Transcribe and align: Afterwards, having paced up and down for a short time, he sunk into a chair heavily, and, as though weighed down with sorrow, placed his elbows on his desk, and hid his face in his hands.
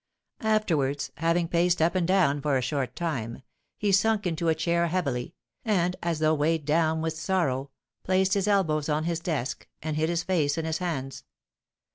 Afterwards, 0.41 1.11
having 1.17 1.47
paced 1.47 1.79
up 1.79 1.93
and 1.93 2.07
down 2.07 2.41
for 2.41 2.57
a 2.57 2.61
short 2.63 2.95
time, 2.95 3.43
he 3.77 3.91
sunk 3.91 4.25
into 4.25 4.47
a 4.49 4.55
chair 4.55 4.87
heavily, 4.87 5.35
and, 5.63 5.95
as 6.01 6.17
though 6.17 6.33
weighed 6.33 6.65
down 6.65 7.01
with 7.03 7.13
sorrow, 7.15 7.69
placed 8.03 8.33
his 8.33 8.47
elbows 8.47 8.89
on 8.89 9.03
his 9.03 9.19
desk, 9.19 9.67
and 9.79 9.95
hid 9.97 10.09
his 10.09 10.23
face 10.23 10.57
in 10.57 10.65
his 10.65 10.79
hands. 10.79 11.23